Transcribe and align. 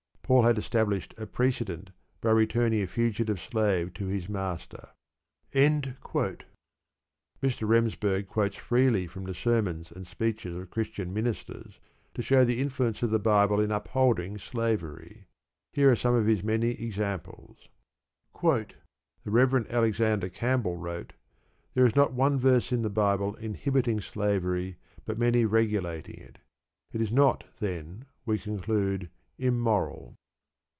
Paul 0.31 0.43
had 0.43 0.57
established 0.57 1.13
a 1.17 1.25
precedent 1.25 1.89
by 2.21 2.31
returning 2.31 2.81
a 2.81 2.87
fugitive 2.87 3.37
slave 3.37 3.93
to 3.95 4.05
his 4.05 4.29
master. 4.29 4.91
Mr. 5.53 6.45
Remsburg 7.67 8.27
quotes 8.27 8.55
freely 8.55 9.07
from 9.07 9.25
the 9.25 9.33
sermons 9.33 9.91
and 9.91 10.07
speeches 10.07 10.55
of 10.55 10.69
Christian 10.69 11.13
ministers 11.13 11.79
to 12.13 12.21
show 12.21 12.45
the 12.45 12.61
influence 12.61 13.03
of 13.03 13.11
the 13.11 13.19
Bible 13.19 13.59
in 13.59 13.71
upholding 13.73 14.37
slavery. 14.37 15.25
Here 15.73 15.91
are 15.91 15.97
some 15.97 16.15
of 16.15 16.27
his 16.27 16.43
many 16.43 16.81
examples: 16.81 17.67
The 18.41 18.71
Rev. 19.25 19.69
Alexander 19.69 20.29
Campbell 20.29 20.77
wrote: 20.77 21.11
"There 21.73 21.85
is 21.85 21.93
not 21.97 22.13
one 22.13 22.39
verse 22.39 22.71
in 22.71 22.83
the 22.83 22.89
Bible 22.89 23.35
inhibiting 23.35 23.99
slavery, 23.99 24.77
but 25.05 25.19
many 25.19 25.43
regulating 25.43 26.15
it. 26.21 26.37
It 26.93 27.01
is 27.01 27.11
not, 27.11 27.43
then, 27.59 28.05
we 28.25 28.39
conclude, 28.39 29.09
immoral." 29.37 30.15